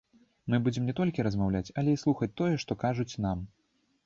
Мы 0.53 0.59
будзем 0.67 0.87
не 0.87 0.95
толькі 0.99 1.25
размаўляць, 1.27 1.71
але 1.83 1.91
і 1.93 2.01
слухаць 2.05 2.31
тое, 2.43 2.51
што 2.65 2.79
кажуць 2.87 3.11
нам. 3.29 3.47